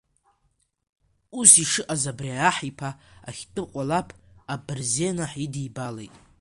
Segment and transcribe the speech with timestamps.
[1.39, 2.89] Ус ишыҟаз абри аҳ иԥа
[3.29, 4.07] ахьтәы кәалаԥ
[4.53, 6.13] абырзен аҳ идибалеит.